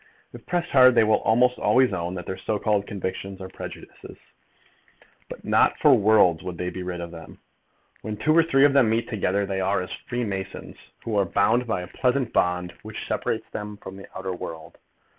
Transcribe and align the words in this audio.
If 0.33 0.47
pressed 0.47 0.71
hard 0.71 0.95
they 0.95 1.03
will 1.03 1.19
almost 1.21 1.59
own 1.59 2.15
that 2.15 2.25
their 2.25 2.35
so 2.35 2.57
called 2.57 2.87
convictions 2.87 3.39
are 3.39 3.49
prejudices. 3.49 4.17
But 5.29 5.45
not 5.45 5.77
for 5.77 5.93
worlds 5.95 6.41
would 6.41 6.57
they 6.57 6.71
be 6.71 6.81
rid 6.81 6.99
of 7.01 7.11
them. 7.11 7.39
When 8.01 8.17
two 8.17 8.35
or 8.35 8.41
three 8.41 8.65
of 8.65 8.73
them 8.73 8.89
meet 8.89 9.07
together, 9.07 9.45
they 9.45 9.61
are 9.61 9.79
as 9.79 9.93
freemasons, 10.09 10.77
who 11.03 11.15
are 11.17 11.25
bound 11.25 11.67
by 11.67 11.81
a 11.83 11.87
pleasant 11.87 12.33
bond 12.33 12.73
which 12.81 13.05
separates 13.07 13.47
them 13.51 13.77
from 13.77 13.95
the 13.95 14.07
outer 14.17 14.33
world. 14.33 14.79